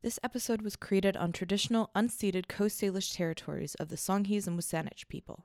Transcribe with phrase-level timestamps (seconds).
[0.00, 5.08] This episode was created on traditional unceded Coast Salish territories of the Songhees and Wasanich
[5.08, 5.44] people.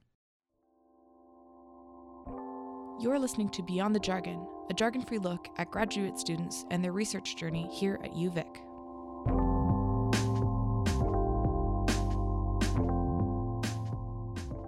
[3.02, 6.92] You're listening to Beyond the Jargon, a jargon free look at graduate students and their
[6.92, 8.46] research journey here at UVic.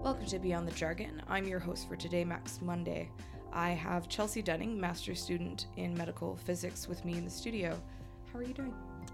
[0.04, 1.22] Welcome to Beyond the Jargon.
[1.28, 3.12] I'm your host for today, Max Monday.
[3.54, 7.80] I have Chelsea Dunning, master's student in medical physics, with me in the studio.
[8.34, 8.74] How are you doing?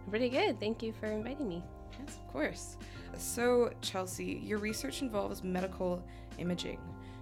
[0.10, 0.60] Pretty good.
[0.60, 1.64] Thank you for inviting me.
[2.00, 2.78] Yes, of course.
[3.18, 6.04] So, Chelsea, your research involves medical
[6.38, 6.80] imaging.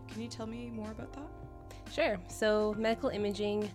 [0.08, 1.94] Can you tell me more about that?
[1.94, 2.18] Sure.
[2.28, 3.70] So, medical imaging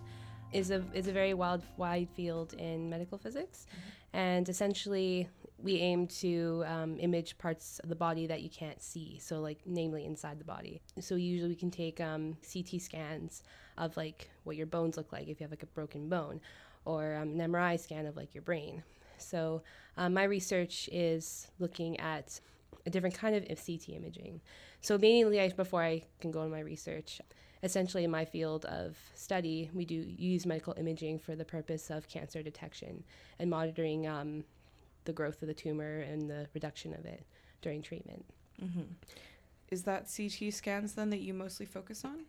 [0.51, 4.17] is a is a very wide wide field in medical physics, mm-hmm.
[4.17, 9.19] and essentially we aim to um, image parts of the body that you can't see.
[9.21, 10.81] So, like namely inside the body.
[10.99, 13.43] So usually we can take um, CT scans
[13.77, 16.41] of like what your bones look like if you have like a broken bone,
[16.85, 18.83] or um, an MRI scan of like your brain.
[19.17, 19.61] So
[19.97, 22.39] um, my research is looking at
[22.85, 24.41] a different kind of CT imaging.
[24.81, 27.19] So mainly, I, before I can go on my research,
[27.63, 32.07] essentially in my field of study, we do use medical imaging for the purpose of
[32.07, 33.03] cancer detection
[33.39, 34.43] and monitoring um,
[35.05, 37.25] the growth of the tumor and the reduction of it
[37.61, 38.23] during treatment.
[38.63, 38.81] Mm-hmm.
[39.71, 42.25] Is that CT scans then that you mostly focus on?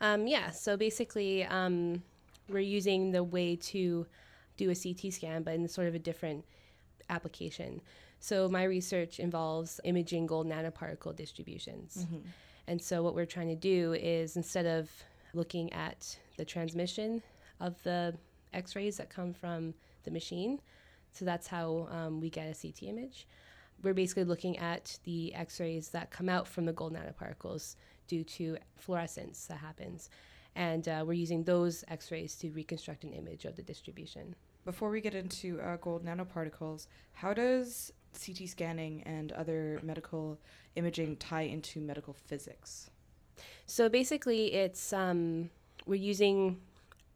[0.00, 0.50] Um, yeah.
[0.50, 2.02] So basically, um,
[2.48, 4.06] we're using the way to
[4.56, 6.44] do a CT scan, but in sort of a different
[7.08, 7.80] application.
[8.20, 12.06] So my research involves imaging gold nanoparticle distributions.
[12.06, 12.28] Mm-hmm.
[12.68, 14.90] And so what we're trying to do is instead of
[15.34, 17.22] looking at the transmission
[17.60, 18.14] of the
[18.52, 20.60] X-rays that come from the machine,
[21.12, 23.26] so that's how um, we get a CT image.
[23.82, 28.56] We're basically looking at the X-rays that come out from the gold nanoparticles due to
[28.76, 30.08] fluorescence that happens
[30.54, 34.34] and uh, we're using those X-rays to reconstruct an image of the distribution.
[34.64, 40.38] Before we get into uh, gold nanoparticles, how does CT scanning and other medical
[40.76, 42.90] imaging tie into medical physics?
[43.66, 45.50] So basically, it's um,
[45.86, 46.60] we're using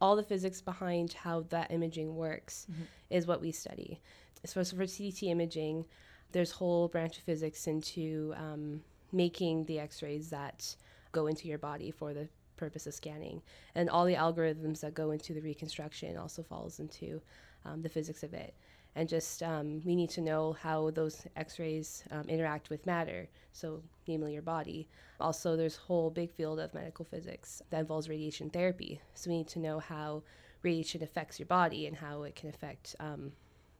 [0.01, 2.83] all the physics behind how that imaging works mm-hmm.
[3.09, 4.01] is what we study.
[4.45, 5.85] So for CT imaging,
[6.31, 8.81] there's whole branch of physics into um,
[9.11, 10.75] making the X-rays that
[11.11, 13.41] go into your body for the purpose of scanning.
[13.75, 17.21] And all the algorithms that go into the reconstruction also falls into
[17.65, 18.53] um, the physics of it.
[18.95, 23.83] And just um, we need to know how those X-rays um, interact with matter, so
[24.07, 24.87] namely your body.
[25.19, 28.99] Also, there's a whole big field of medical physics that involves radiation therapy.
[29.13, 30.23] So we need to know how
[30.63, 33.31] radiation affects your body and how it can affect um,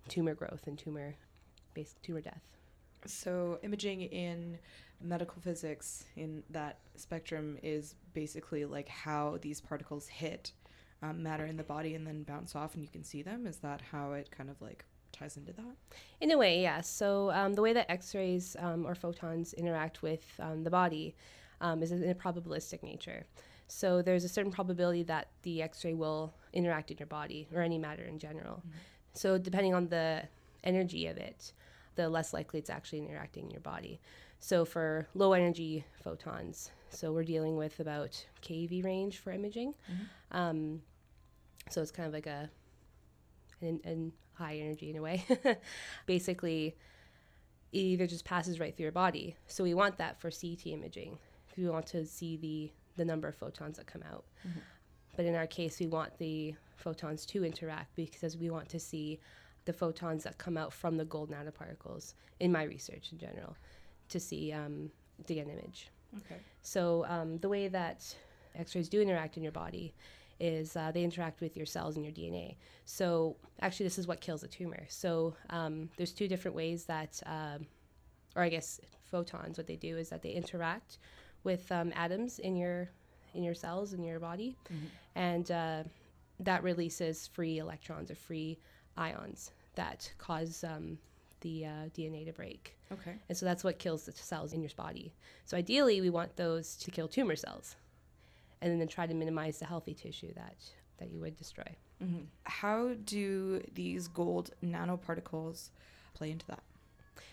[0.08, 1.16] tumor growth and tumor,
[1.74, 2.57] based tumor death.
[3.08, 4.58] So imaging in
[5.02, 10.52] medical physics in that spectrum is basically like how these particles hit
[11.04, 13.46] um, matter in the body and then bounce off and you can see them.
[13.46, 15.76] Is that how it kind of like ties into that?
[16.22, 16.90] In a way, yes.
[16.90, 21.16] So um, the way that X-rays um, or photons interact with um, the body
[21.62, 23.26] um, is in a probabilistic nature.
[23.68, 27.78] So there's a certain probability that the X-ray will interact in your body or any
[27.78, 28.58] matter in general.
[28.58, 28.78] Mm-hmm.
[29.14, 30.24] So depending on the
[30.64, 31.52] energy of it,
[31.98, 34.00] the less likely it's actually interacting in your body.
[34.40, 39.74] So for low energy photons, so we're dealing with about keV range for imaging.
[39.92, 40.38] Mm-hmm.
[40.38, 40.82] Um,
[41.70, 42.50] so it's kind of like a
[43.62, 45.26] an, an high energy in a way.
[46.06, 46.76] Basically,
[47.74, 49.36] it either just passes right through your body.
[49.48, 51.18] So we want that for CT imaging.
[51.58, 54.26] We want to see the the number of photons that come out.
[54.48, 54.60] Mm-hmm.
[55.16, 59.20] But in our case, we want the photons to interact because we want to see
[59.68, 63.56] the photons that come out from the gold nanoparticles in my research in general
[64.10, 64.90] to see um,
[65.28, 65.90] to get an image.
[66.18, 66.40] Okay.
[66.62, 68.16] So um, the way that
[68.56, 69.94] X-rays do interact in your body
[70.40, 72.56] is uh, they interact with your cells and your DNA.
[72.86, 74.86] So actually, this is what kills a tumor.
[74.88, 77.68] So um, there's two different ways that, um,
[78.36, 79.58] or I guess photons.
[79.58, 81.00] What they do is that they interact
[81.44, 82.90] with um, atoms in your
[83.34, 84.86] in your cells in your body, mm-hmm.
[85.16, 85.84] and uh,
[86.40, 88.58] that releases free electrons or free
[88.96, 90.98] ions that cause um,
[91.42, 92.76] the uh, DNA to break.
[92.92, 93.16] Okay.
[93.30, 95.14] And so that's what kills the cells in your body.
[95.46, 97.76] So ideally, we want those to kill tumor cells,
[98.62, 100.58] and then try to minimize the healthy tissue that
[100.98, 101.76] that you would destroy.
[102.04, 102.24] Mm-hmm.
[102.44, 105.70] How do these gold nanoparticles
[106.14, 106.64] play into that?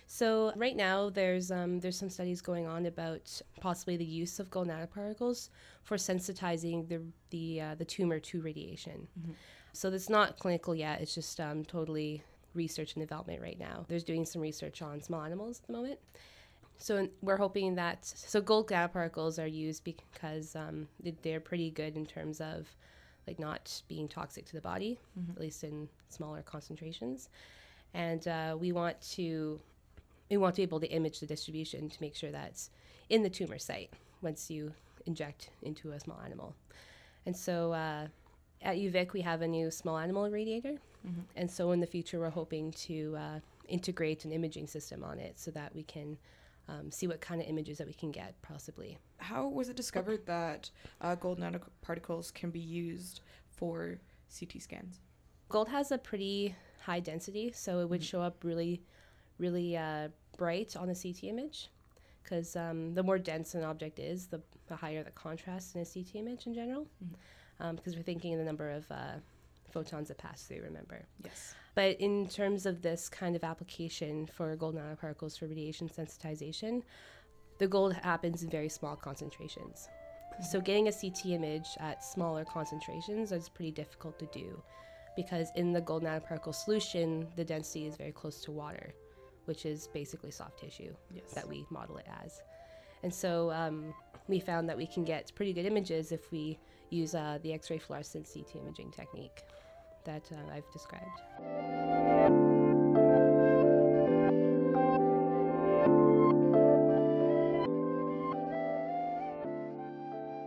[0.06, 4.50] So right now, there's um, there's some studies going on about possibly the use of
[4.50, 5.48] gold nanoparticles
[5.82, 9.08] for sensitizing the the uh, the tumor to radiation.
[9.19, 9.32] Mm-hmm.
[9.72, 11.00] So that's not clinical yet.
[11.00, 12.22] It's just um, totally
[12.54, 13.84] research and development right now.
[13.88, 15.98] There's doing some research on small animals at the moment.
[16.76, 20.88] So we're hoping that so gold nanoparticles are used because um,
[21.22, 22.66] they're pretty good in terms of
[23.26, 25.32] like not being toxic to the body, mm-hmm.
[25.32, 27.28] at least in smaller concentrations.
[27.94, 29.60] and uh, we want to
[30.30, 32.70] we want to be able to image the distribution to make sure that's
[33.08, 33.90] in the tumor site
[34.22, 34.72] once you
[35.06, 36.54] inject into a small animal.
[37.26, 38.06] And so uh,
[38.62, 40.78] at UVic, we have a new small animal irradiator.
[41.06, 41.20] Mm-hmm.
[41.36, 45.38] And so in the future, we're hoping to uh, integrate an imaging system on it
[45.38, 46.16] so that we can
[46.68, 48.98] um, see what kind of images that we can get possibly.
[49.18, 50.70] How was it discovered that
[51.00, 53.20] uh, gold nanoparticles can be used
[53.50, 53.98] for
[54.38, 55.00] CT scans?
[55.48, 58.06] Gold has a pretty high density, so it would mm-hmm.
[58.06, 58.82] show up really,
[59.38, 61.70] really uh, bright on a CT image.
[62.22, 65.84] Because um, the more dense an object is, the, the, higher the contrast in a
[65.84, 66.86] CT image in general.
[67.60, 67.88] Because mm-hmm.
[67.90, 69.16] um, we're thinking in the number of uh,
[69.74, 71.04] photons that pass through, remember?
[71.24, 71.54] Yes.
[71.74, 76.82] But in terms of this kind of application for gold nanoparticles for radiation sensitization,
[77.58, 79.88] the gold happens in very small concentrations.
[80.32, 80.44] Mm-hmm.
[80.44, 84.62] So getting a CT image at smaller concentrations is pretty difficult to do
[85.16, 88.94] because in the gold nanoparticle solution, the density is very close to water,
[89.46, 91.32] which is basically soft tissue yes.
[91.34, 92.42] that we model it as.
[93.02, 93.92] And so um,
[94.28, 96.58] we found that we can get pretty good images if we
[96.90, 99.42] use uh, the X ray fluorescence CT imaging technique
[100.04, 101.20] that uh, I've described.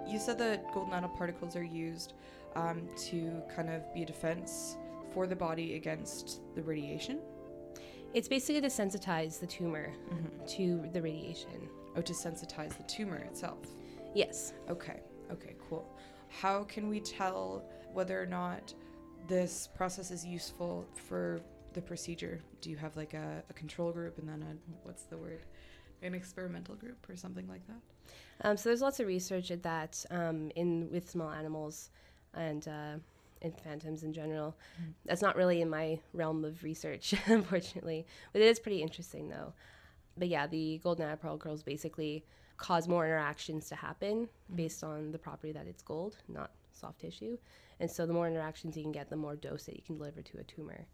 [0.07, 2.13] You said that gold nanoparticles are used
[2.55, 4.77] um, to kind of be a defense
[5.13, 7.19] for the body against the radiation?
[8.13, 10.45] It's basically to sensitize the tumor mm-hmm.
[10.57, 11.69] to the radiation.
[11.95, 13.59] Oh, to sensitize the tumor itself?
[14.15, 14.53] Yes.
[14.69, 15.01] Okay,
[15.31, 15.87] okay, cool.
[16.29, 17.63] How can we tell
[17.93, 18.73] whether or not
[19.27, 21.41] this process is useful for
[21.73, 22.41] the procedure?
[22.61, 25.41] Do you have like a, a control group and then a, what's the word?
[26.01, 28.47] An experimental group or something like that?
[28.47, 31.89] Um, so there's lots of research at that um, in with small animals
[32.33, 32.97] and uh,
[33.41, 34.55] in phantoms in general.
[34.81, 34.93] Mm.
[35.05, 39.53] That's not really in my realm of research, unfortunately, but it is pretty interesting though.
[40.17, 41.01] But yeah, the gold
[41.39, 42.25] girls basically
[42.57, 44.55] cause more interactions to happen mm.
[44.55, 47.37] based on the property that it's gold, not soft tissue.
[47.79, 50.21] And so the more interactions you can get, the more dose that you can deliver
[50.21, 50.85] to a tumor.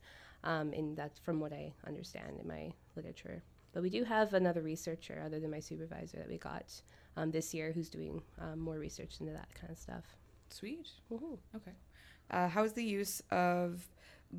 [0.43, 3.41] Um, and that's from what I understand in my literature.
[3.73, 6.71] But we do have another researcher other than my supervisor that we got
[7.17, 10.03] um, this year who's doing um, more research into that kind of stuff.
[10.49, 10.87] Sweet.
[11.11, 11.37] Woohoo.
[11.55, 11.71] Okay.
[12.29, 13.87] Uh, how is the use of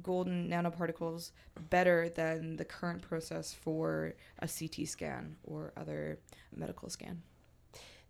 [0.02, 1.32] golden nanoparticles
[1.70, 6.18] better than the current process for a CT scan or other
[6.54, 7.22] medical scan?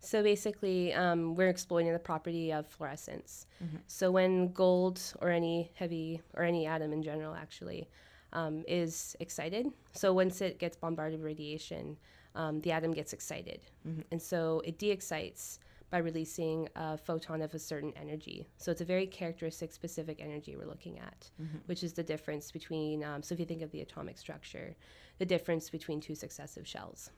[0.05, 3.47] So basically, um, we're exploiting the property of fluorescence.
[3.63, 3.77] Mm-hmm.
[3.87, 7.89] So when gold or any heavy or any atom in general actually
[8.33, 11.97] um, is excited, so once it gets bombarded with radiation,
[12.35, 14.01] um, the atom gets excited, mm-hmm.
[14.11, 15.59] and so it de-excites
[15.89, 18.47] by releasing a photon of a certain energy.
[18.57, 21.57] So it's a very characteristic, specific energy we're looking at, mm-hmm.
[21.67, 23.03] which is the difference between.
[23.03, 24.75] Um, so if you think of the atomic structure,
[25.19, 27.11] the difference between two successive shells.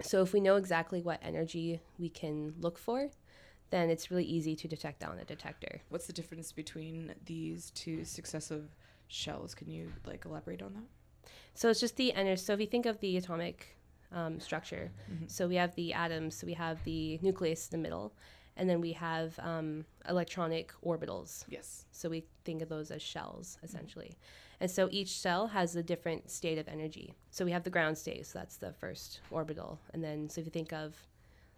[0.00, 3.10] So if we know exactly what energy we can look for,
[3.70, 5.80] then it's really easy to detect that on a detector.
[5.88, 8.68] What's the difference between these two successive
[9.08, 9.54] shells?
[9.54, 11.30] Can you like elaborate on that?
[11.54, 12.42] So it's just the energy.
[12.42, 13.76] So if you think of the atomic
[14.12, 15.24] um, structure, mm-hmm.
[15.26, 18.12] so we have the atoms, so we have the nucleus in the middle,
[18.56, 21.44] and then we have um, electronic orbitals.
[21.48, 21.86] Yes.
[21.92, 24.16] So we think of those as shells essentially.
[24.16, 24.62] Mm-hmm.
[24.62, 27.14] And so each shell has a different state of energy.
[27.32, 29.80] So we have the ground state, so that's the first orbital.
[29.92, 30.94] And then, so if you think of,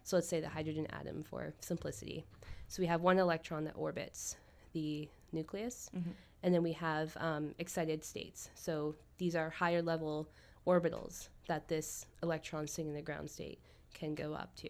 [0.03, 2.25] so let's say the hydrogen atom for simplicity.
[2.67, 4.37] So we have one electron that orbits
[4.73, 6.09] the nucleus, mm-hmm.
[6.41, 8.49] and then we have um, excited states.
[8.55, 10.27] So these are higher level
[10.65, 13.59] orbitals that this electron sitting in the ground state
[13.93, 14.69] can go up to.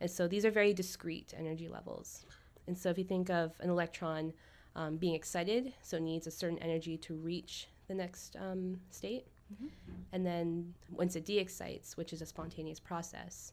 [0.00, 2.24] And so these are very discrete energy levels.
[2.66, 4.32] And so if you think of an electron
[4.76, 9.26] um, being excited, so it needs a certain energy to reach the next um, state.
[9.52, 9.68] Mm-hmm.
[10.12, 13.52] And then once it de-excites, which is a spontaneous process,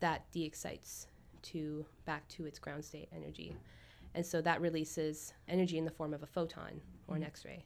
[0.00, 1.08] that de-excites
[1.42, 3.56] to back to its ground state energy.
[4.14, 7.28] And so that releases energy in the form of a photon or an mm-hmm.
[7.28, 7.64] X-ray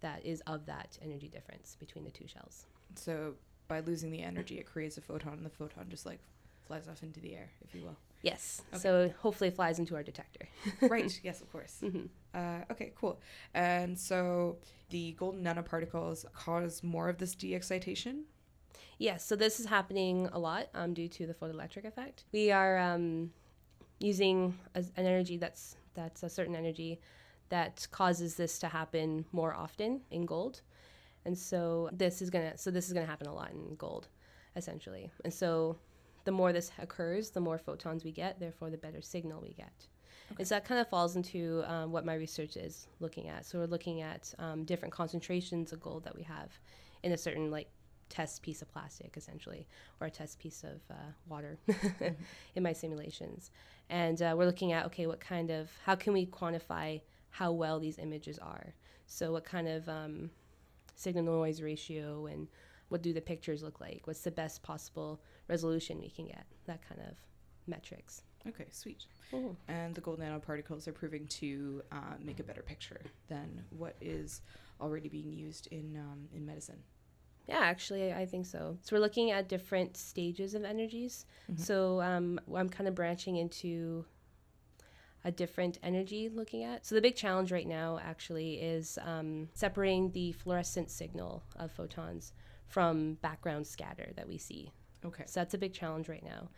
[0.00, 2.66] that is of that energy difference between the two shells.
[2.96, 3.34] So
[3.68, 6.18] by losing the energy, it creates a photon, and the photon just like
[6.66, 7.96] flies off into the air, if you will.
[8.22, 8.62] Yes.
[8.72, 8.82] Okay.
[8.82, 10.48] So hopefully it flies into our detector.
[10.82, 11.20] right.
[11.22, 11.78] Yes, of course.
[11.82, 12.06] Mm-hmm.
[12.34, 13.20] Uh, okay, cool.
[13.52, 14.58] And so
[14.90, 18.24] the golden nanoparticles cause more of this de-excitation?
[18.98, 19.24] Yes.
[19.24, 22.24] So this is happening a lot um, due to the photoelectric effect.
[22.32, 23.32] We are um,
[23.98, 27.00] using a, an energy that's that's a certain energy
[27.48, 30.62] that causes this to happen more often in gold.
[31.24, 34.08] And so this is gonna so this is gonna happen a lot in gold,
[34.56, 35.10] essentially.
[35.24, 35.76] And so
[36.24, 39.86] the more this occurs, the more photons we get, therefore, the better signal we get.
[40.32, 40.36] Okay.
[40.40, 43.44] And so that kind of falls into um, what my research is looking at.
[43.44, 46.50] So we're looking at um, different concentrations of gold that we have
[47.02, 47.68] in a certain like
[48.12, 49.66] test piece of plastic essentially
[49.98, 51.58] or a test piece of uh, water
[52.54, 53.50] in my simulations
[53.88, 57.00] and uh, we're looking at okay what kind of how can we quantify
[57.30, 58.74] how well these images are
[59.06, 60.28] so what kind of um,
[60.94, 62.48] signal to noise ratio and
[62.90, 65.22] what do the pictures look like what's the best possible
[65.54, 67.14] resolution we can get that kind of
[67.66, 69.06] metrics Okay, sweet.
[69.68, 74.40] And the gold nanoparticles are proving to uh, make a better picture than what is
[74.80, 76.78] already being used in um, in medicine.
[77.48, 78.78] Yeah, actually, I think so.
[78.82, 81.26] So we're looking at different stages of energies.
[81.56, 84.04] So um, I'm kind of branching into
[85.24, 86.86] a different energy looking at.
[86.86, 92.32] So the big challenge right now actually is um, separating the fluorescent signal of photons
[92.68, 94.72] from background scatter that we see.
[95.04, 95.24] Okay.
[95.26, 96.48] So that's a big challenge right now.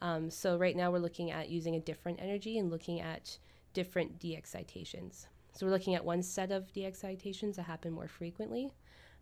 [0.00, 3.36] Um, so right now we're looking at using a different energy and looking at
[3.72, 5.26] different de-excitations.
[5.52, 8.72] So we're looking at one set of de-excitations that happen more frequently,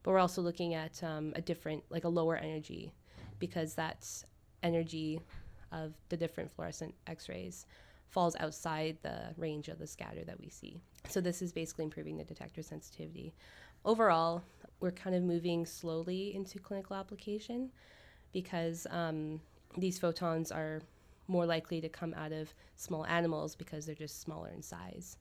[0.02, 2.92] but we're also looking at um, a different, like a lower energy,
[3.38, 4.26] because that's
[4.62, 5.20] energy
[5.72, 7.66] of the different fluorescent X-rays
[8.08, 10.80] falls outside the range of the scatter that we see.
[11.08, 13.34] So this is basically improving the detector sensitivity.
[13.84, 14.42] Overall,
[14.80, 17.70] we're kind of moving slowly into clinical application
[18.36, 19.40] because um,
[19.78, 20.82] these photons are
[21.26, 25.16] more likely to come out of small animals because they're just smaller in size.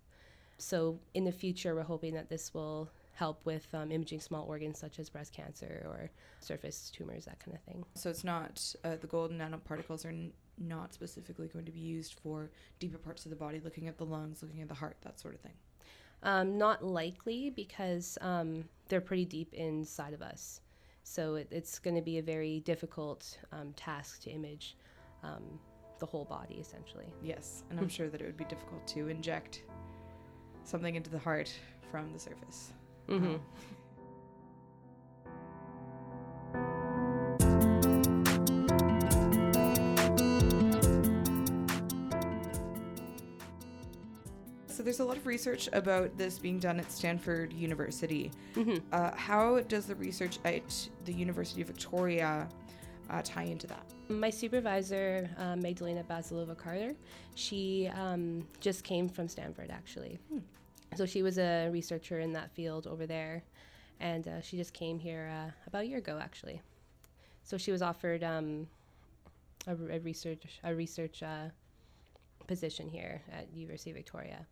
[0.58, 4.78] So in the future, we're hoping that this will help with um, imaging small organs
[4.78, 7.86] such as breast cancer or surface tumors, that kind of thing.
[7.94, 12.16] So it's not uh, the golden nanoparticles are n- not specifically going to be used
[12.22, 15.22] for deeper parts of the body, looking at the lungs, looking at the heart, that
[15.22, 15.56] sort of thing.
[16.22, 20.60] Um, not likely because um, they're pretty deep inside of us.
[21.08, 24.76] So it, it's going to be a very difficult um, task to image
[25.24, 25.44] um,
[26.00, 27.06] the whole body, essentially.
[27.22, 29.62] Yes, and I'm sure that it would be difficult to inject
[30.64, 31.54] something into the heart
[31.92, 32.74] from the surface.
[33.08, 33.36] Mm-hmm.
[44.86, 48.30] There's a lot of research about this being done at Stanford University.
[48.54, 48.86] Mm-hmm.
[48.92, 52.48] Uh, how does the research at the University of Victoria
[53.10, 53.84] uh, tie into that?
[54.10, 56.94] My supervisor, uh, Magdalena Bazalova Carter,
[57.34, 60.20] she um, just came from Stanford actually.
[60.30, 60.38] Hmm.
[60.96, 63.42] So she was a researcher in that field over there,
[64.00, 66.62] and uh, she just came here uh, about a year ago actually.
[67.44, 68.68] So she was offered um,
[69.66, 71.46] a, a research a research uh,
[72.46, 74.46] position here at University of Victoria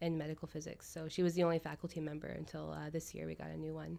[0.00, 0.90] in medical physics.
[0.90, 3.74] So she was the only faculty member until uh, this year we got a new
[3.74, 3.98] one,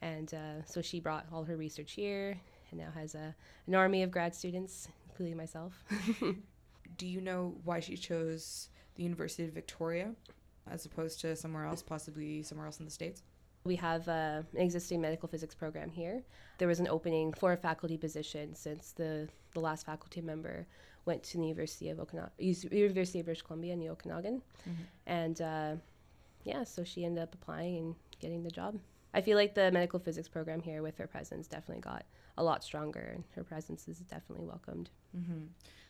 [0.00, 2.38] and uh, so she brought all her research here
[2.70, 3.34] and now has a
[3.66, 5.84] an army of grad students, including myself.
[6.98, 10.12] Do you know why she chose the University of Victoria
[10.70, 13.22] as opposed to somewhere else, possibly somewhere else in the States?
[13.64, 16.22] We have uh, an existing medical physics program here.
[16.58, 20.66] There was an opening for a faculty position since the, the last faculty member
[21.04, 24.42] went to the University of Okanagan, University of British Columbia in the Okanagan,
[25.06, 25.72] and uh,
[26.44, 28.78] yeah, so she ended up applying and getting the job.
[29.14, 32.04] I feel like the medical physics program here, with her presence, definitely got
[32.38, 34.90] a lot stronger, and her presence is definitely welcomed.
[35.14, 35.46] hmm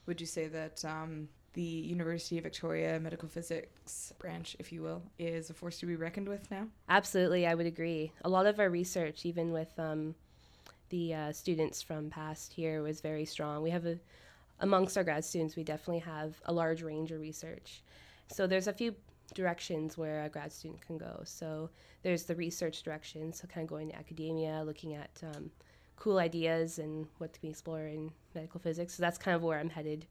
[0.06, 5.02] Would you say that um, the University of Victoria medical physics branch, if you will,
[5.18, 6.66] is a force to be reckoned with now?
[6.88, 8.12] Absolutely, I would agree.
[8.24, 10.14] A lot of our research, even with um,
[10.88, 13.62] the uh, students from past here, was very strong.
[13.62, 13.98] We have a,
[14.60, 17.82] amongst our grad students, we definitely have a large range of research.
[18.28, 18.94] So there's a few
[19.34, 21.22] directions where a grad student can go.
[21.24, 21.70] So
[22.02, 25.50] there's the research direction, so kind of going to academia, looking at um,
[25.96, 28.94] cool ideas and what can we explore in medical physics.
[28.94, 30.06] So that's kind of where I'm headed,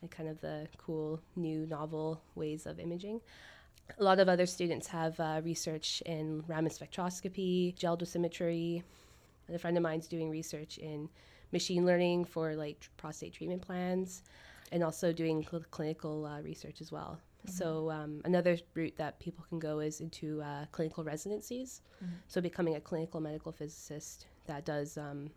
[0.00, 3.20] and kind of the cool, new, novel ways of imaging.
[3.98, 8.82] A lot of other students have uh, research in Raman spectroscopy, gel dosimetry.
[9.48, 11.08] And a friend of mine's doing research in
[11.52, 14.22] machine learning for like prostate treatment plans,
[14.72, 17.18] and also doing cl- clinical uh, research as well.
[17.46, 21.82] So um, another route that people can go is into uh, clinical residencies.
[22.28, 25.30] So becoming a clinical medical physicist that does um,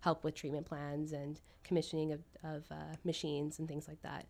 [0.00, 4.24] help with treatment plans and commissioning of, of uh, machines and things like that.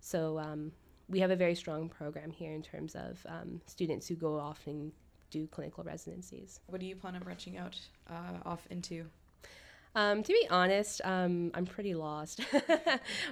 [0.00, 0.72] So um,
[1.08, 4.66] we have a very strong program here in terms of um, students who go off
[4.66, 4.90] and
[5.30, 6.60] do clinical residencies.
[6.66, 7.78] What do you plan on branching out
[8.10, 9.06] uh, off into?
[9.94, 12.40] Um, to be honest, um, I'm pretty lost.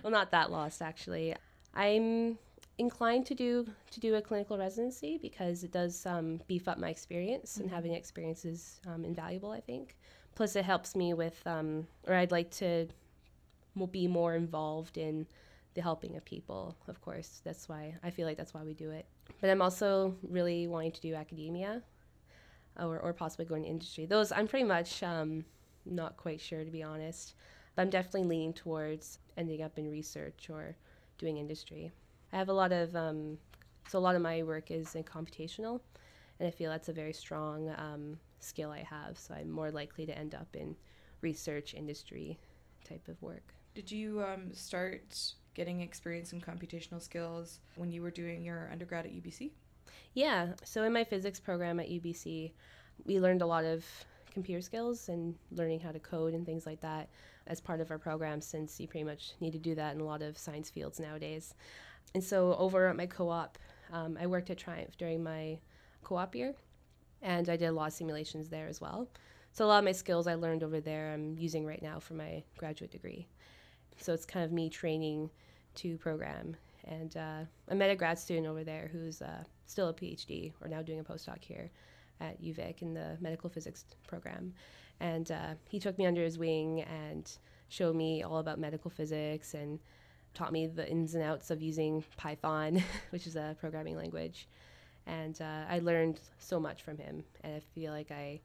[0.02, 1.34] well, not that lost actually.
[1.74, 2.38] I'm
[2.78, 6.88] inclined to do to do a clinical residency because it does um, beef up my
[6.90, 9.50] experience, and having experience is um, invaluable.
[9.50, 9.96] I think.
[10.34, 12.88] Plus, it helps me with, um, or I'd like to
[13.90, 15.26] be more involved in
[15.74, 16.74] the helping of people.
[16.88, 19.04] Of course, that's why I feel like that's why we do it.
[19.40, 21.82] But I'm also really wanting to do academia.
[22.80, 24.06] or, or possibly going to industry.
[24.06, 25.44] Those I'm pretty much um,
[25.86, 27.34] not quite sure to be honest,
[27.74, 30.76] but I'm definitely leaning towards ending up in research or
[31.18, 31.92] doing industry.
[32.32, 33.38] I have a lot of um,
[33.88, 35.80] so a lot of my work is in computational,
[36.38, 39.18] and I feel that's a very strong um, skill I have.
[39.18, 40.76] So I'm more likely to end up in
[41.20, 42.38] research industry
[42.84, 43.54] type of work.
[43.74, 45.18] Did you um, start
[45.54, 49.50] getting experience in computational skills when you were doing your undergrad at UBC?
[50.14, 50.48] Yeah.
[50.64, 52.52] So in my physics program at UBC,
[53.04, 53.84] we learned a lot of
[54.32, 57.08] computer skills and learning how to code and things like that
[57.46, 60.04] as part of our program since you pretty much need to do that in a
[60.04, 61.54] lot of science fields nowadays.
[62.14, 63.58] And so over at my co-op,
[63.92, 65.58] um, I worked at TRIUMF during my
[66.02, 66.54] co-op year,
[67.20, 69.08] and I did a lot of simulations there as well.
[69.52, 72.14] So a lot of my skills I learned over there I'm using right now for
[72.14, 73.28] my graduate degree.
[73.98, 75.30] So it's kind of me training
[75.76, 76.56] to program.
[76.84, 80.68] And uh, I met a grad student over there who's uh, still a PhD or
[80.68, 81.70] now doing a postdoc here
[82.22, 84.54] at UVic in the medical physics program.
[85.00, 87.30] And uh, he took me under his wing and
[87.68, 89.80] showed me all about medical physics and
[90.34, 94.48] taught me the ins and outs of using Python, which is a programming language.
[95.06, 97.24] And uh, I learned so much from him.
[97.42, 98.40] And I feel like I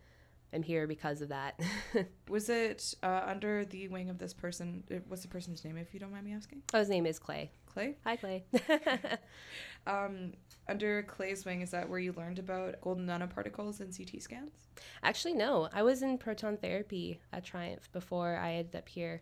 [0.54, 1.60] am here because of that.
[2.30, 4.84] Was it uh, under the wing of this person?
[5.08, 6.64] What's the person's name, if you don't mind me asking?
[6.74, 7.52] oh, his name is Clay.
[7.68, 7.96] Clay?
[8.06, 8.44] Hi, Clay.
[9.88, 10.34] Um,
[10.68, 14.68] under Clay's wing, is that where you learned about golden nanoparticles and CT scans?
[15.02, 15.70] Actually, no.
[15.74, 19.22] I was in proton therapy at TRIUMF before I ended up here.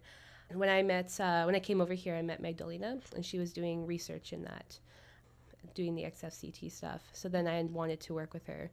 [0.51, 3.53] When I met, uh, when I came over here, I met Magdalena, and she was
[3.53, 4.79] doing research in that,
[5.75, 7.01] doing the XFCT stuff.
[7.13, 8.71] So then I wanted to work with her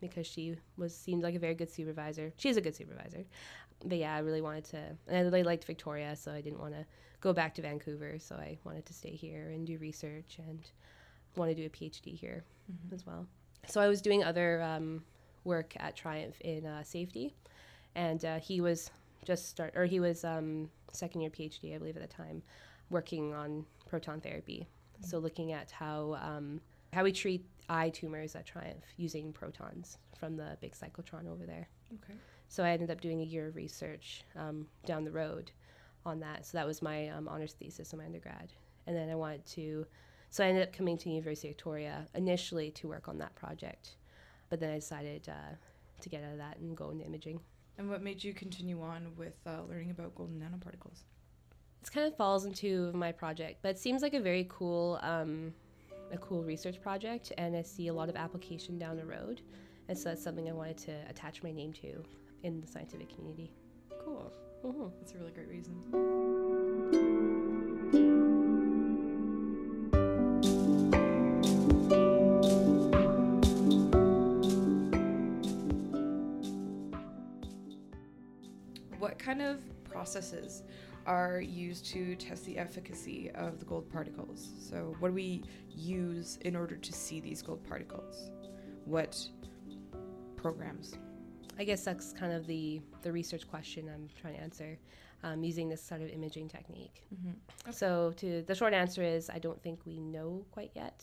[0.00, 2.32] because she was seemed like a very good supervisor.
[2.36, 3.24] She's a good supervisor,
[3.84, 4.78] but yeah, I really wanted to.
[5.08, 6.84] And I really liked Victoria, so I didn't want to
[7.20, 8.18] go back to Vancouver.
[8.18, 10.68] So I wanted to stay here and do research and
[11.36, 12.44] want to do a PhD here
[12.92, 13.26] as well.
[13.66, 15.02] So I was doing other um,
[15.44, 17.34] work at TRIUMF in uh, safety,
[17.94, 18.90] and uh, he was
[19.24, 22.42] just start or he was um, second year PhD, I believe, at the time,
[22.90, 24.66] working on proton therapy.
[25.00, 26.60] So looking at how um,
[26.92, 31.68] how we treat eye tumors at TRIUMF using protons from the big cyclotron over there.
[31.94, 32.18] Okay.
[32.48, 35.50] So I ended up doing a year of research um, down the road
[36.04, 36.46] on that.
[36.46, 38.52] So that was my um, honors thesis in my undergrad.
[38.86, 39.84] And then I wanted to,
[40.30, 43.96] so I ended up coming to University of Victoria initially to work on that project.
[44.48, 45.54] But then I decided uh,
[46.00, 47.40] to get out of that and go into imaging.
[47.78, 51.00] And what made you continue on with uh, learning about golden nanoparticles?
[51.80, 55.52] This kind of falls into my project, but it seems like a very cool, um,
[56.10, 59.42] a cool research project, and I see a lot of application down the road,
[59.88, 62.02] and so that's something I wanted to attach my name to
[62.42, 63.52] in the scientific community.
[64.04, 64.32] Cool.
[64.62, 66.65] hmm That's a really great reason.
[80.06, 80.62] Processes
[81.04, 84.50] are used to test the efficacy of the gold particles?
[84.56, 88.30] So, what do we use in order to see these gold particles?
[88.84, 89.18] What
[90.36, 90.96] programs?
[91.58, 94.78] I guess that's kind of the the research question I'm trying to answer
[95.24, 97.02] um, using this sort of imaging technique.
[97.12, 97.72] Mm-hmm.
[97.72, 101.02] So, to the short answer is I don't think we know quite yet,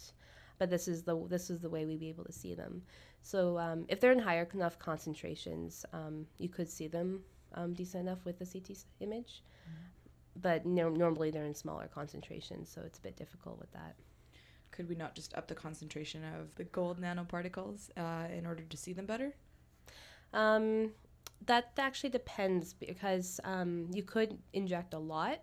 [0.60, 2.84] but this is the this is the way we'd be able to see them.
[3.22, 7.22] So, um, if they're in higher enough concentrations, um, you could see them
[7.54, 9.44] um, decent enough with the CT image.
[10.36, 13.96] But no, normally they're in smaller concentrations, so it's a bit difficult with that.
[14.72, 18.78] Could we not just up the concentration of the gold nanoparticles uh, in order to
[18.78, 19.34] see them better?
[20.34, 20.92] Um,
[21.46, 25.40] that actually depends because um, you could inject a lot,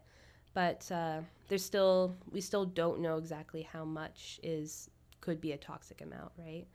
[0.54, 5.56] but uh, there's still we still don't know exactly how much is could be a
[5.56, 6.66] toxic amount, right?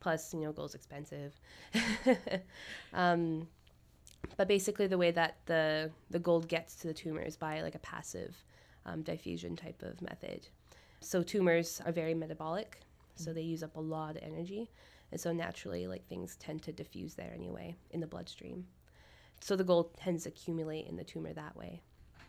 [0.00, 1.40] Plus, you know, gold's expensive.
[2.94, 3.48] um,
[4.36, 7.74] but basically, the way that the the gold gets to the tumor is by like
[7.74, 8.36] a passive
[8.86, 10.48] um, diffusion type of method.
[11.00, 12.80] So tumors are very metabolic,
[13.14, 14.70] so they use up a lot of energy.
[15.10, 18.66] And so naturally, like things tend to diffuse there anyway in the bloodstream.
[19.40, 21.80] So the gold tends to accumulate in the tumor that way.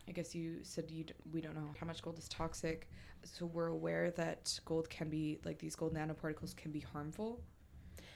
[0.08, 2.88] I guess you said you we don't know how much gold is toxic,
[3.22, 7.40] so we're aware that gold can be like these gold nanoparticles can be harmful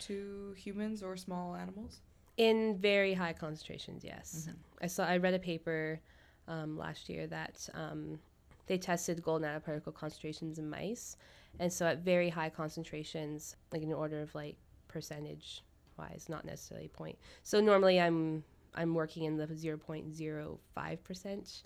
[0.01, 2.01] to humans or small animals.
[2.37, 4.49] In very high concentrations, yes.
[4.83, 5.07] I saw.
[5.07, 6.01] I read a paper
[6.49, 8.19] um, last year that um,
[8.67, 11.17] they tested gold nanoparticle concentrations in mice,
[11.61, 14.57] and so at very high concentrations, like in order of like
[14.89, 15.63] percentage
[15.97, 17.17] wise, not necessarily point.
[17.45, 18.43] So normally I'm
[18.75, 21.63] I'm working in the 0.05 percent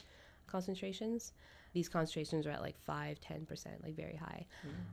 [0.46, 1.32] concentrations.
[1.72, 4.46] These concentrations are at like 5, 10 percent, like very high,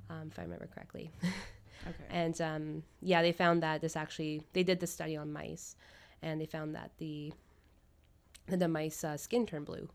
[0.09, 1.11] um, if I remember correctly.
[1.83, 2.05] Okay.
[2.09, 5.75] And um, yeah, they found that this actually they did the study on mice,
[6.21, 7.33] and they found that the
[8.47, 9.89] that the mice uh, skin turned blue.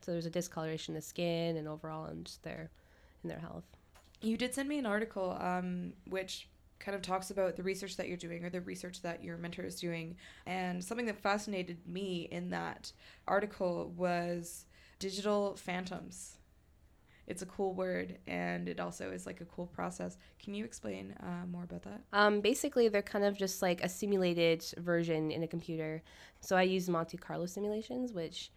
[0.00, 2.70] So there's a discoloration of skin and overall in just their
[3.22, 3.64] in their health.
[4.22, 8.08] You did send me an article, um, which kind of talks about the research that
[8.08, 10.16] you're doing or the research that your mentor is doing.
[10.46, 12.92] And something that fascinated me in that
[13.28, 14.64] article was
[14.98, 16.38] digital phantoms.
[17.30, 20.18] It's a cool word and it also is like a cool process.
[20.42, 22.00] Can you explain uh, more about that?
[22.12, 26.02] Um, basically, they're kind of just like a simulated version in a computer.
[26.40, 28.50] So I use Monte Carlo simulations, which,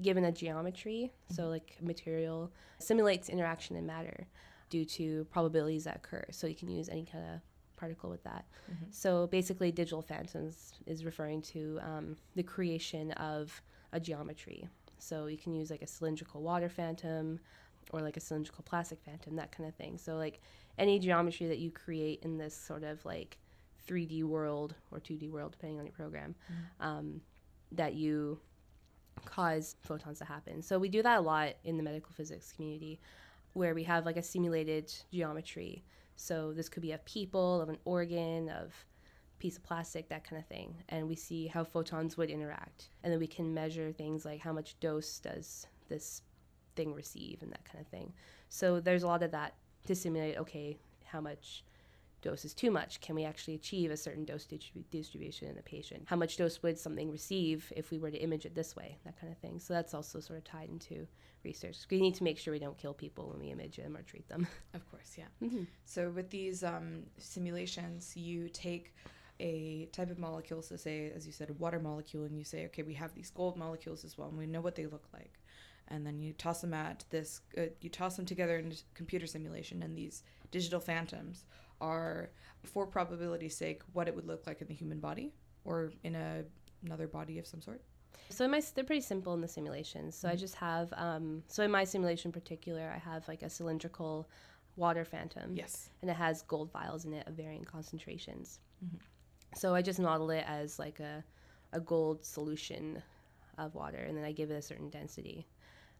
[0.00, 4.26] given a geometry, so like material, simulates interaction in matter
[4.70, 6.24] due to probabilities that occur.
[6.30, 7.40] So you can use any kind of
[7.76, 8.46] particle with that.
[8.70, 8.86] Mhm.
[8.90, 13.60] So basically, digital phantoms is referring to um, the creation of
[13.92, 14.68] a geometry.
[14.98, 17.38] So you can use like a cylindrical water phantom
[17.92, 19.98] or like a cylindrical plastic phantom, that kind of thing.
[19.98, 20.40] So like
[20.78, 23.38] any geometry that you create in this sort of like
[23.88, 26.34] 3D world or 2D world, depending on your program,
[26.80, 27.20] um,
[27.72, 28.38] that you
[29.24, 30.62] cause photons to happen.
[30.62, 33.00] So we do that a lot in the medical physics community,
[33.52, 35.84] where we have like a simulated geometry.
[36.16, 38.72] So this could be of people, of an organ, of
[39.38, 43.12] piece of plastic, that kind of thing, and we see how photons would interact, and
[43.12, 46.22] then we can measure things like how much dose does this
[46.74, 48.12] thing receive and that kind of thing.
[48.48, 49.54] So there's a lot of that
[49.86, 50.38] to simulate.
[50.38, 51.64] Okay, how much
[52.24, 53.00] dose is too much?
[53.00, 56.04] Can we actually achieve a certain dose distribu- distribution in a patient?
[56.06, 58.98] How much dose would something receive if we were to image it this way?
[59.04, 59.60] That kind of thing.
[59.60, 61.06] So that's also sort of tied into
[61.44, 61.76] research.
[61.90, 64.26] We need to make sure we don't kill people when we image them or treat
[64.28, 64.46] them.
[64.74, 65.26] Of course, yeah.
[65.42, 65.64] Mm-hmm.
[65.84, 68.94] So with these um, simulations, you take
[69.40, 72.64] a type of molecule, so say, as you said, a water molecule, and you say,
[72.66, 75.32] okay, we have these gold molecules as well, and we know what they look like.
[75.88, 79.26] And then you toss them at this, uh, you toss them together in a computer
[79.26, 81.44] simulation, and these digital phantoms
[81.80, 82.30] are,
[82.62, 85.32] for probability's sake, what it would look like in the human body
[85.64, 86.42] or in a,
[86.84, 87.82] another body of some sort.
[88.30, 90.14] So in my they're pretty simple in the simulations.
[90.14, 90.38] So I Mhm.
[90.38, 94.28] just have um, so in my simulation in particular, I have like a cylindrical
[94.76, 95.54] water phantom.
[95.54, 95.90] Yes.
[96.02, 98.60] and it has gold vials in it of varying concentrations.
[98.84, 98.98] Mhm.
[99.54, 101.22] So I just model it as like a,
[101.72, 103.02] a gold solution
[103.58, 105.46] of water, and then I give it a certain density.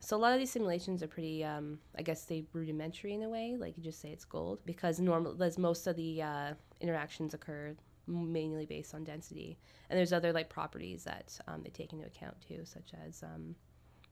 [0.05, 3.29] So a lot of these simulations are pretty, um, I guess they rudimentary in a
[3.29, 3.57] way.
[3.59, 7.75] Like you just say it's gold because normal, as most of the uh, interactions occur
[8.07, 12.39] mainly based on density, and there's other like properties that um, they take into account
[12.47, 13.55] too, such as um,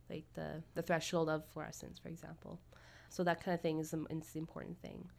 [0.08, 2.58] like the the threshold of fluorescence, for example.
[3.10, 5.10] So that kind of thing is the, is the important thing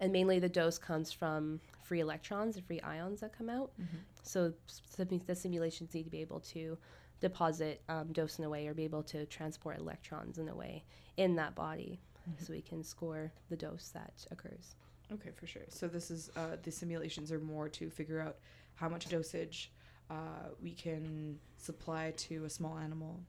[0.00, 3.72] and mainly the dose comes from free electrons and free ions that come out.
[3.80, 4.00] Mhm.
[4.22, 4.52] So
[4.96, 6.76] the simulations need to be able to
[7.20, 10.84] deposit um, dose in a way or be able to transport electrons in a way
[11.16, 12.44] in that body Mhm.
[12.44, 14.74] so we can score the dose that occurs.
[15.12, 15.62] Okay, for sure.
[15.68, 18.38] So this is uh, the simulations are more to figure out
[18.74, 19.70] how much dosage
[20.10, 23.20] uh, we can supply to a small animal,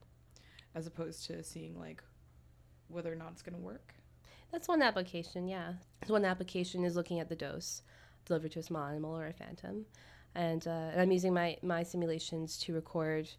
[0.74, 2.04] as opposed to seeing like
[2.88, 3.94] whether or not it's going to work.
[4.52, 5.74] That's one application, yeah.
[6.06, 7.82] So one application is looking at the dose
[8.26, 9.86] delivered to a small animal or a phantom.
[10.36, 13.30] And, uh, and I'm using my, my simulations to record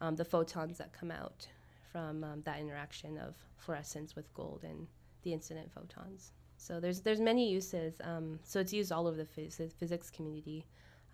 [0.00, 1.46] um, the photons that come out
[1.92, 4.86] from um, that interaction of fluorescence with gold and
[5.22, 6.32] the incident photons.
[6.58, 7.94] So there's there's many uses.
[8.02, 10.64] Um, so it's used all over the phys- physics community,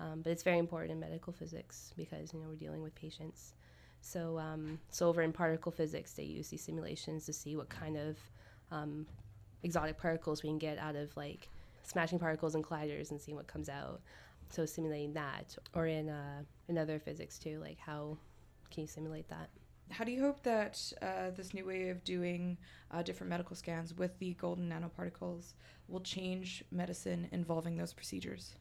[0.00, 3.54] um, but it's very important in medical physics because you know we're dealing with patients.
[4.00, 7.96] So um, so over in particle physics, they use these simulations to see what kind
[7.96, 8.18] of
[8.70, 9.06] um,
[9.62, 11.48] exotic particles we can get out of like
[11.84, 14.00] smashing particles and colliders and seeing what comes out.
[14.48, 18.18] So simulating that, or in uh, in other physics too, like how
[18.72, 19.50] can you simulate that?
[19.90, 22.56] How do you hope that uh, this new way of doing
[22.90, 25.52] uh, different medical scans with the golden nanoparticles
[25.88, 28.54] will change medicine involving those procedures?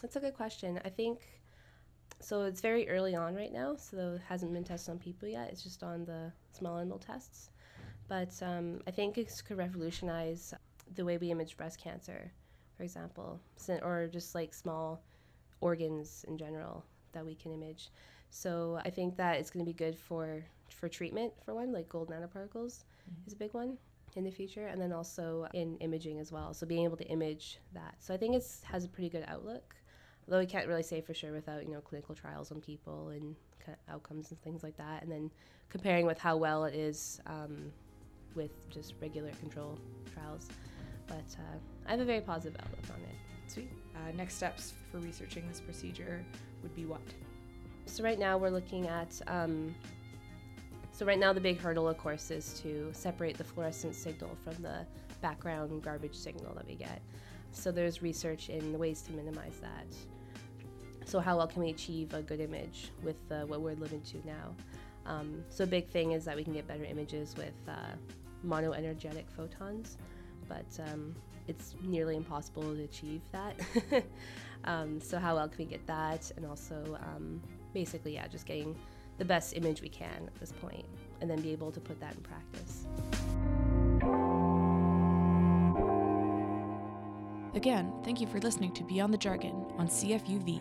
[0.00, 0.80] That's a good question.
[0.84, 1.20] I think
[2.20, 2.42] so.
[2.42, 5.48] It's very early on right now, so it hasn't been tested on people yet.
[5.50, 7.50] It's just on the small animal tests.
[8.06, 10.54] But um, I think it could revolutionize
[10.94, 12.30] the way we image breast cancer,
[12.76, 13.40] for example,
[13.82, 15.02] or just like small
[15.60, 17.90] organs in general that we can image.
[18.34, 21.88] So I think that it's going to be good for for treatment for one, like
[21.88, 23.26] gold nanoparticles Mhm.
[23.28, 23.78] is a big one
[24.16, 26.52] in the future, and then also in imaging as well.
[26.52, 27.94] So being able to image that.
[28.00, 29.76] So I think it has a pretty good outlook,
[30.26, 33.36] though we can't really say for sure without you know clinical trials on people and
[33.64, 35.30] kind of outcomes and things like that, and then
[35.68, 37.72] comparing with how well it is um,
[38.34, 39.78] with just regular control
[40.12, 40.48] trials.
[41.06, 43.14] But uh, I have a very positive outlook on it.
[43.46, 43.70] Sweet.
[43.94, 46.24] Uh, next steps for researching this procedure
[46.62, 47.02] would be what?
[47.86, 49.20] So right now we're looking at.
[49.26, 49.74] Um,
[50.92, 54.62] so right now the big hurdle, of course, is to separate the fluorescent signal from
[54.62, 54.86] the
[55.20, 57.02] background garbage signal that we get.
[57.50, 59.86] So there's research in ways to minimize that.
[61.04, 64.26] So how well can we achieve a good image with uh, what we're living to
[64.26, 64.54] now?
[65.06, 67.94] Um, so a big thing is that we can get better images with uh,
[68.46, 69.98] monoenergetic photons,
[70.48, 71.14] but um,
[71.46, 73.54] it's nearly impossible to achieve that.
[74.64, 76.30] um, so how well can we get that?
[76.36, 77.42] And also, um,
[77.74, 78.74] basically, yeah, just getting
[79.18, 80.86] the best image we can at this point,
[81.20, 82.86] and then be able to put that in practice.
[87.54, 90.60] Again, thank you for listening to Beyond the Jargon on CFUV.